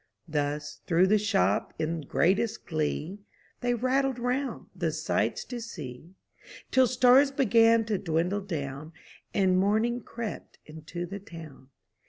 [0.27, 3.19] Thus, through the shop in greatest glee,
[3.59, 6.15] They rattled * round, the sights to see.
[6.71, 8.93] Till stars began to dwindle down,
[9.31, 11.69] And morning crept into the town.